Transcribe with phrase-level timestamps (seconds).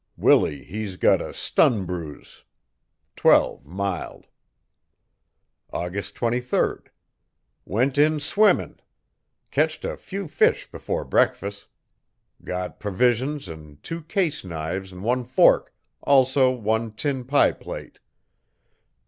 [0.17, 2.43] Willie hes got a stun bruze.
[3.17, 4.25] 12 mild.
[5.71, 6.77] AUGUST 23
[7.65, 8.79] Went in swinmun.
[9.51, 11.67] Ketched a few fish before breakfus'.
[12.43, 15.71] Got provisions an' two case knives an' one fork,
[16.01, 17.99] also one tin pie plate.